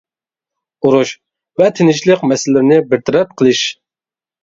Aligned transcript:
ئۇرۇش 0.87 1.11
ۋە 1.63 1.69
تىنچلىق 1.81 2.27
مەسىلىلىرىنى 2.35 2.83
بىر 2.91 3.07
تەرەپ 3.11 3.41
قىلىش. 3.43 3.67